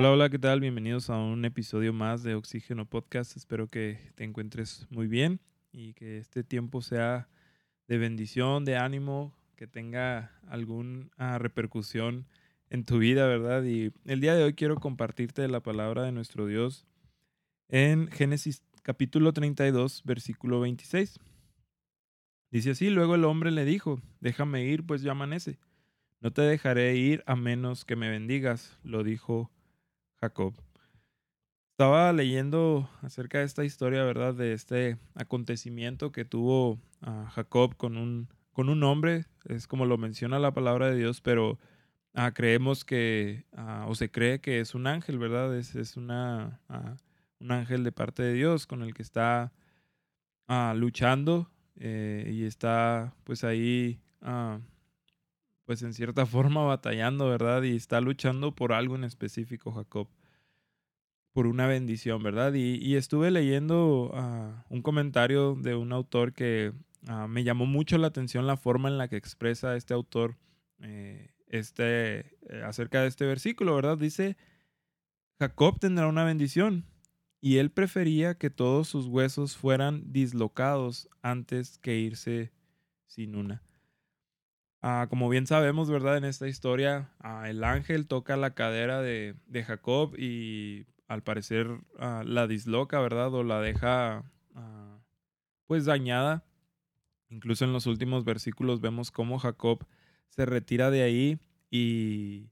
[0.00, 0.60] Hola, hola, ¿qué tal?
[0.60, 3.36] Bienvenidos a un episodio más de Oxígeno Podcast.
[3.36, 5.40] Espero que te encuentres muy bien
[5.72, 7.28] y que este tiempo sea
[7.86, 12.26] de bendición, de ánimo, que tenga alguna repercusión
[12.70, 13.62] en tu vida, ¿verdad?
[13.64, 16.86] Y el día de hoy quiero compartirte la palabra de nuestro Dios
[17.68, 21.20] en Génesis capítulo 32, versículo 26.
[22.50, 25.58] Dice así, luego el hombre le dijo, déjame ir, pues ya amanece.
[26.20, 29.50] No te dejaré ir a menos que me bendigas, lo dijo
[30.20, 30.54] Jacob.
[31.72, 34.34] Estaba leyendo acerca de esta historia, ¿verdad?
[34.34, 36.78] De este acontecimiento que tuvo
[37.30, 41.58] Jacob con un, con un hombre, es como lo menciona la palabra de Dios, pero
[42.12, 45.56] ah, creemos que, ah, o se cree que es un ángel, ¿verdad?
[45.56, 46.96] Es, es una, ah,
[47.38, 49.52] un ángel de parte de Dios con el que está
[50.74, 54.00] luchando eh, y está pues ahí
[55.70, 57.62] pues en cierta forma batallando, ¿verdad?
[57.62, 60.08] Y está luchando por algo en específico, Jacob,
[61.32, 62.54] por una bendición, ¿verdad?
[62.54, 66.72] Y, estuve leyendo uh, un comentario de un autor que
[67.08, 70.36] uh, me llamó mucho la atención la forma en la que expresa este autor
[70.80, 73.96] eh, este, eh, acerca de este versículo, ¿verdad?
[73.96, 74.36] Dice,
[75.38, 76.84] Jacob tendrá una bendición
[77.40, 82.50] y él prefería que todos sus huesos fueran dislocados antes que irse
[83.06, 83.62] sin una.
[84.82, 86.16] Ah, como bien sabemos, ¿verdad?
[86.16, 92.22] En esta historia, ah, el ángel toca la cadera de, Jacob y al parecer ah,
[92.24, 93.32] la disloca, ¿verdad?
[93.34, 94.24] O la deja
[95.66, 96.44] pues dañada.
[97.28, 99.86] Incluso en los últimos versículos vemos cómo Jacob
[100.30, 101.38] se retira de ahí
[101.70, 102.50] y,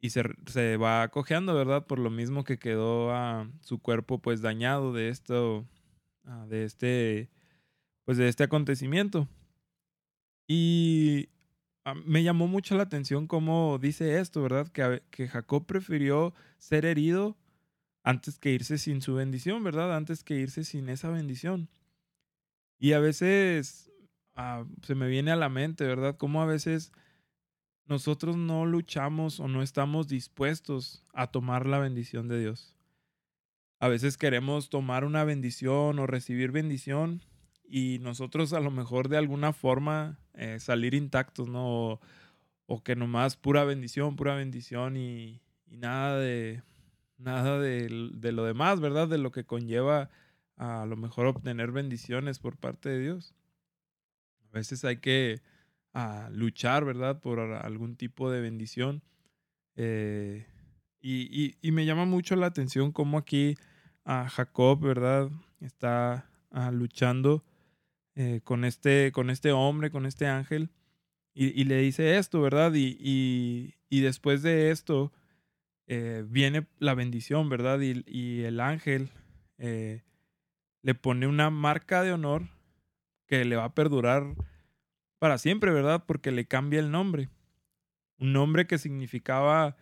[0.00, 1.86] y se, se, va cojeando, ¿verdad?
[1.86, 3.12] Por lo mismo que quedó
[3.60, 5.66] su cuerpo pues dañado de esto,
[6.48, 7.30] de este,
[8.04, 9.28] pues de este acontecimiento.
[10.46, 11.28] Y
[11.84, 14.68] ah, me llamó mucho la atención cómo dice esto, ¿verdad?
[14.68, 17.36] Que, que Jacob prefirió ser herido
[18.02, 19.96] antes que irse sin su bendición, ¿verdad?
[19.96, 21.68] Antes que irse sin esa bendición.
[22.78, 23.90] Y a veces
[24.34, 26.16] ah, se me viene a la mente, ¿verdad?
[26.16, 26.92] Cómo a veces
[27.86, 32.76] nosotros no luchamos o no estamos dispuestos a tomar la bendición de Dios.
[33.78, 37.22] A veces queremos tomar una bendición o recibir bendición
[37.68, 42.00] y nosotros a lo mejor de alguna forma eh, salir intactos, ¿no?
[42.66, 46.62] O, que nomás pura bendición, pura bendición y, nada de
[47.18, 49.08] nada de, lo demás, ¿verdad?
[49.08, 50.10] De lo que conlleva
[50.56, 53.34] a, lo mejor obtener bendiciones por parte de Dios.
[54.52, 55.40] A veces hay que
[56.30, 57.20] luchar, ¿verdad?
[57.20, 59.02] Por algún tipo de bendición.
[59.76, 60.46] Eh,
[61.00, 63.56] y, y, me llama mucho la atención cómo aquí
[64.04, 65.30] a Jacob, ¿verdad?
[65.60, 66.28] Está
[66.72, 67.44] luchando
[68.16, 70.70] eh, con, este, con este hombre, con este ángel,
[71.38, 72.72] y, le dice esto, ¿verdad?
[72.74, 75.12] Y, y, después de esto
[75.86, 77.78] eh, viene la bendición, ¿verdad?
[77.80, 79.10] Y, el ángel
[79.58, 80.02] eh,
[80.80, 82.48] le pone una marca de honor
[83.26, 84.34] que le va a perdurar
[85.18, 86.04] para siempre, ¿verdad?
[86.06, 87.28] Porque le cambia el nombre.
[88.18, 89.76] Un nombre que significaba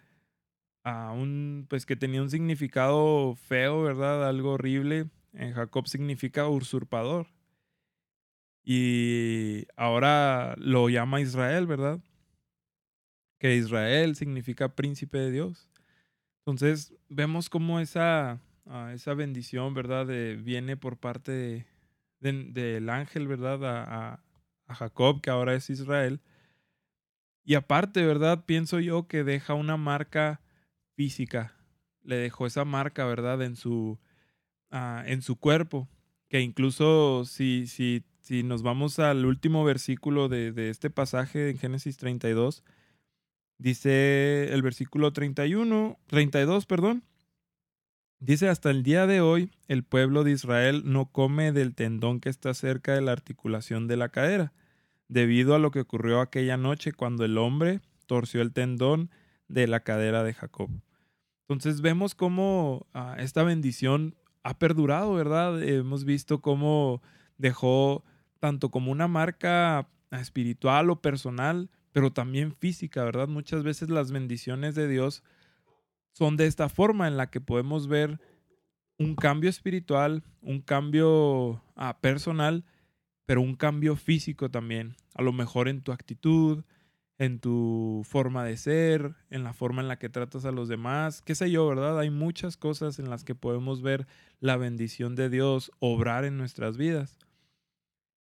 [0.83, 4.29] a un, pues que tenía un significado feo, ¿verdad?
[4.29, 5.09] Algo horrible.
[5.33, 7.29] En Jacob significa usurpador.
[8.65, 12.01] Y ahora lo llama Israel, ¿verdad?
[13.39, 15.69] Que Israel significa príncipe de Dios.
[16.39, 20.07] Entonces vemos cómo esa, ah, esa bendición, ¿verdad?
[20.43, 21.67] viene por parte
[22.21, 23.65] del ángel, ¿verdad?
[23.65, 24.25] A,
[24.67, 26.21] a Jacob, que ahora es Israel.
[27.45, 28.45] Y aparte, ¿verdad?
[28.47, 30.41] Pienso yo que deja una marca
[30.97, 31.55] física.
[32.03, 33.43] Le dejó esa marca, ¿verdad?
[33.43, 33.99] En su,
[34.71, 35.89] ah, en su cuerpo.
[36.29, 41.99] Que incluso si, si si nos vamos al último versículo de, este pasaje en Génesis
[41.99, 42.65] 32,
[43.59, 47.05] dice el versículo 31, 32, perdón.
[48.21, 52.31] Dice, hasta el día de hoy el pueblo de Israel no come del tendón que
[52.31, 54.55] está cerca de la articulación de la cadera,
[55.09, 59.11] debido a lo que ocurrió aquella noche cuando el hombre torció el tendón
[59.49, 60.71] de la cadera de Jacob.
[61.43, 64.15] Entonces vemos cómo ah, esta bendición
[64.45, 65.63] ha perdurado, ¿verdad?
[65.63, 67.03] Hemos visto cómo
[67.37, 68.03] dejó
[68.45, 73.27] tanto como una marca espiritual o personal, pero también física, ¿verdad?
[73.27, 75.23] Muchas veces las bendiciones de Dios
[76.13, 78.21] son de esta forma en la que podemos ver
[78.99, 82.67] un cambio espiritual, un cambio ah, personal,
[83.25, 84.95] pero un cambio físico también.
[85.15, 86.65] A lo mejor en tu actitud,
[87.17, 91.23] en tu forma de ser, en la forma en la que tratas a los demás,
[91.23, 91.99] qué sé yo, ¿verdad?
[91.99, 94.07] Hay muchas cosas en las que podemos ver
[94.39, 97.24] la bendición de Dios obrar en nuestras vidas.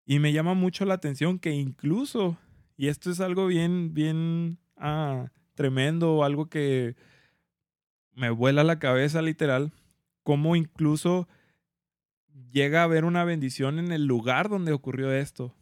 [0.07, 2.35] Y me llama mucho la atención que incluso,
[2.77, 6.95] y esto es algo bien, bien ah, tremendo, algo que
[8.13, 9.71] me vuela la cabeza literal
[10.27, 11.25] cómo incluso
[12.51, 15.55] llega a haber una bendición en el lugar donde ocurrió esto.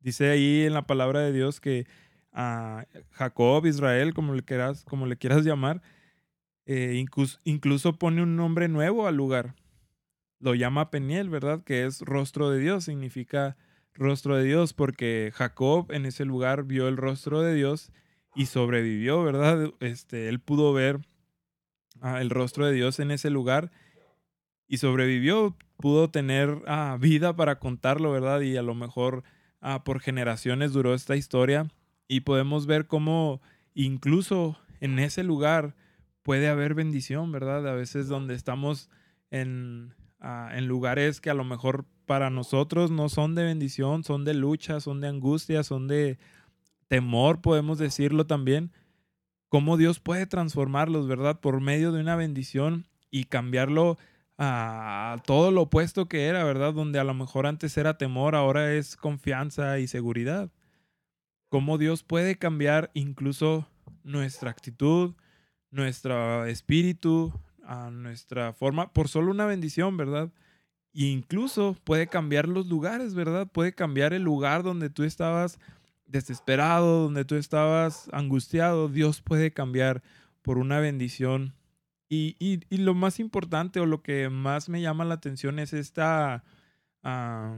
[0.00, 1.86] Dice ahí en la palabra de Dios que
[2.32, 5.82] a Jacob, Israel, como le quieras, como le quieras llamar,
[6.66, 7.00] eh,
[7.44, 9.54] incluso, pone un nombre nuevo al lugar.
[10.40, 11.62] Lo llama Peniel, ¿verdad?
[11.62, 13.56] Que es rostro de Dios, significa
[13.94, 17.92] rostro de Dios, porque Jacob en ese lugar vio el rostro de Dios
[18.34, 19.72] y sobrevivió, ¿verdad?
[19.80, 21.00] Este, él pudo ver
[22.00, 23.70] ah, el rostro de Dios en ese lugar
[24.66, 28.40] y sobrevivió, pudo tener ah, vida para contarlo, ¿verdad?
[28.40, 29.24] Y a lo mejor
[29.60, 31.68] ah, por generaciones duró esta historia
[32.08, 33.40] y podemos ver cómo
[33.74, 35.74] incluso en ese lugar
[36.22, 37.66] puede haber bendición, ¿verdad?
[37.68, 38.88] A veces donde estamos
[39.30, 44.34] en, en lugares que a lo mejor para nosotros no son de bendición, son de
[44.34, 46.18] lucha, son de angustia, son de
[46.88, 48.72] temor, podemos decirlo también,
[49.48, 51.40] cómo Dios puede transformarlos, ¿verdad?
[51.40, 53.98] Por medio de una bendición y cambiarlo
[54.38, 56.72] a todo lo opuesto que era, ¿verdad?
[56.72, 60.50] Donde a lo mejor antes era temor, ahora es confianza y seguridad.
[61.50, 63.68] Cómo Dios puede cambiar incluso
[64.02, 65.14] nuestra actitud,
[65.70, 67.32] nuestro espíritu,
[67.70, 70.32] a nuestra forma, por solo una bendición, ¿verdad?
[70.92, 73.46] Incluso puede cambiar los lugares, ¿verdad?
[73.46, 75.60] Puede cambiar el lugar donde tú estabas
[76.04, 78.88] desesperado, donde tú estabas angustiado.
[78.88, 80.02] Dios puede cambiar
[80.42, 81.54] por una bendición.
[82.08, 86.42] Y, y, lo más importante o lo que más me llama la atención es esta,
[87.04, 87.56] ah,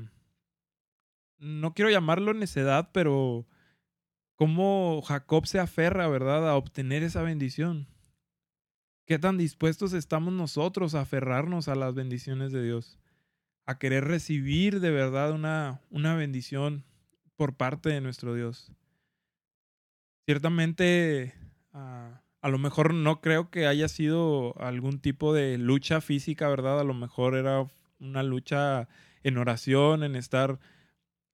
[1.38, 3.46] no quiero llamarlo necedad, pero
[4.36, 7.88] cómo Jacob se aferra, ¿verdad?, a obtener esa bendición.
[9.12, 12.98] ¿Qué tan dispuestos estamos nosotros a aferrarnos a las bendiciones de Dios?
[13.66, 16.86] a querer recibir de verdad una, una bendición
[17.36, 18.72] por parte de nuestro Dios.
[20.24, 21.34] Ciertamente,
[21.74, 26.80] ah, a lo mejor no creo que haya sido algún tipo de lucha física, ¿verdad?
[26.80, 27.66] A lo mejor era
[28.00, 28.88] una lucha
[29.24, 30.58] en oración, en estar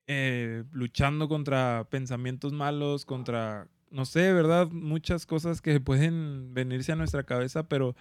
[0.09, 4.69] eh, luchando contra pensamientos malos, contra, no sé, ¿verdad?
[4.69, 7.95] Muchas cosas que pueden venirse a nuestra cabeza, pero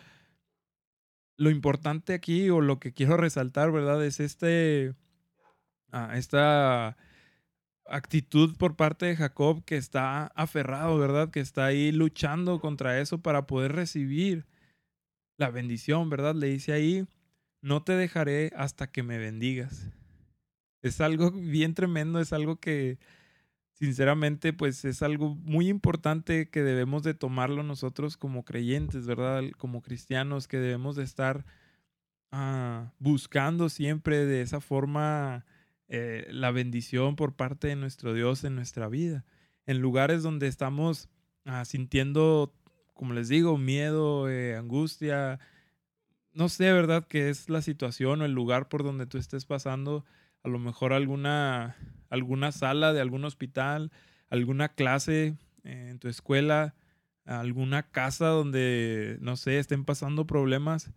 [1.38, 4.04] lo importante aquí o lo que quiero resaltar, ¿verdad?
[4.04, 4.96] Es este,
[5.92, 6.98] ah, esta
[7.86, 11.30] actitud por parte de Jacob que está aferrado, ¿verdad?
[11.30, 14.46] Que está ahí luchando contra eso para poder recibir
[15.38, 16.36] la bendición, ¿verdad?
[16.36, 17.08] Le dice ahí,
[17.62, 19.88] no te dejaré hasta que me bendigas.
[20.82, 22.98] Es algo bien tremendo, es algo que
[23.80, 29.44] sinceramente, pues es algo muy importante que debemos de tomarlo nosotros como creyentes, ¿verdad?
[29.58, 31.46] Como cristianos, que debemos de estar
[32.32, 35.46] ah, buscando siempre de esa forma
[35.90, 39.26] eh, la bendición por parte de nuestro Dios en nuestra vida.
[39.68, 41.08] En lugares donde estamos
[41.46, 42.56] ah, sintiendo,
[42.96, 45.40] como les digo, miedo, eh, angustia,
[46.34, 47.06] no sé, ¿verdad?
[47.06, 50.04] Que es la situación o el lugar por donde tú estés pasando,
[50.44, 51.76] a lo mejor alguna
[52.10, 53.92] alguna sala de algún hospital,
[54.30, 56.76] alguna clase en tu escuela,
[57.26, 60.92] alguna casa donde, no sé, estén pasando problemas.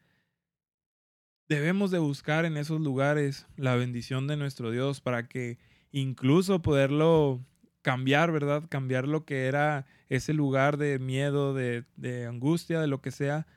[1.49, 5.59] Debemos de buscar en esos lugares la bendición de nuestro Dios para que
[5.91, 7.45] incluso poderlo
[7.83, 8.65] cambiar, ¿verdad?
[8.69, 13.49] Cambiar lo que era ese lugar de miedo, de, de angustia, de lo que sea.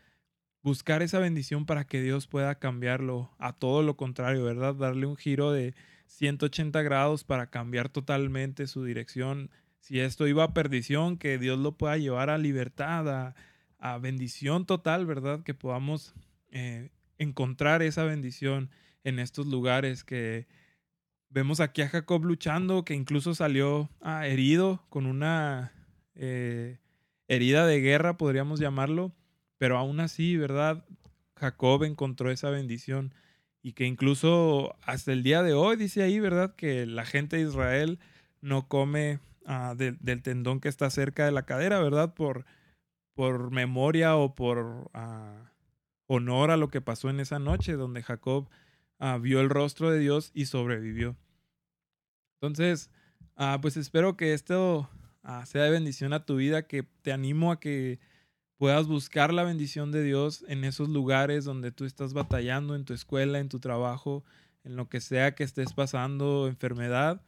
[0.64, 4.74] Buscar esa bendición para que Dios pueda cambiarlo a todo lo contrario, ¿verdad?
[4.74, 5.76] Darle un giro de,
[6.14, 9.50] 180 grados para cambiar totalmente su dirección.
[9.80, 13.34] Si esto iba a perdición, que Dios lo pueda llevar a libertad,
[13.80, 15.44] a, bendición total, ¿verdad?
[15.44, 16.14] Que podamos
[16.52, 18.70] eh, encontrar esa bendición
[19.04, 20.48] en estos lugares que
[21.30, 25.74] vemos aquí a Jacob luchando, que incluso salió ah, herido con una
[26.16, 26.80] eh,
[27.28, 29.14] herida de guerra, podríamos llamarlo,
[29.58, 30.86] pero aún así, ¿verdad?
[31.36, 33.14] Jacob encontró esa bendición
[33.64, 36.54] y que incluso hasta el día de hoy dice ahí, ¿verdad?
[36.56, 37.98] Que la gente de Israel
[38.42, 42.14] no come ah, del tendón que está cerca de la cadera, ¿verdad?
[42.14, 42.46] Por,
[43.16, 45.54] por memoria o por ah,
[46.08, 48.50] honor a lo que pasó en esa noche donde Jacob
[49.00, 51.16] ah, vio el rostro de Dios y sobrevivió.
[52.42, 52.92] Entonces,
[53.62, 54.90] pues espero que esto
[55.46, 58.00] sea de bendición a tu vida, que te animo a que
[58.58, 62.94] puedas buscar la bendición de Dios en esos lugares donde tú estás batallando, en tu
[62.94, 64.24] escuela, en tu trabajo,
[64.64, 67.22] en lo que sea que estés pasando, enfermedad,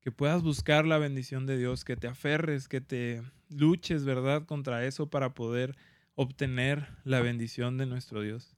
[0.00, 4.84] que puedas buscar la bendición de Dios, que te aferres, que te luches, ¿verdad?, contra
[4.84, 5.76] eso para poder
[6.14, 8.54] obtener la bendición de nuestro Dios.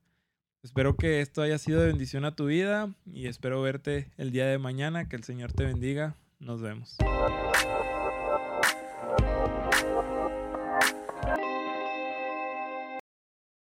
[0.62, 4.46] Espero que esto haya sido de bendición a tu vida y espero verte el día
[4.46, 5.08] de mañana.
[5.08, 6.16] Que el Señor te bendiga.
[6.40, 6.96] Nos vemos.